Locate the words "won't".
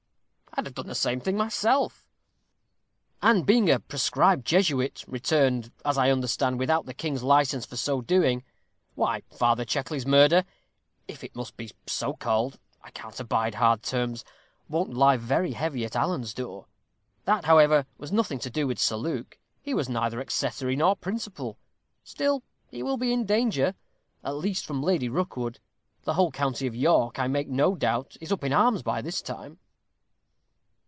14.67-14.93